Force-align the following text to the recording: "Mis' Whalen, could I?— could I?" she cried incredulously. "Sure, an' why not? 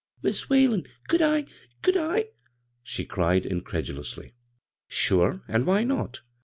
"Mis' 0.23 0.49
Whalen, 0.49 0.87
could 1.09 1.21
I?— 1.21 1.45
could 1.83 1.95
I?" 1.95 2.29
she 2.81 3.05
cried 3.05 3.45
incredulously. 3.45 4.33
"Sure, 4.87 5.43
an' 5.47 5.65
why 5.65 5.83
not? 5.83 6.21